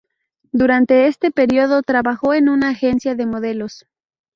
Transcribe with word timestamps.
Durante 0.51 1.05
este 1.05 1.29
período 1.29 1.83
trabajó 1.83 2.33
en 2.33 2.49
una 2.49 2.69
agencia 2.69 3.13
de 3.13 3.27
modelos. 3.27 3.85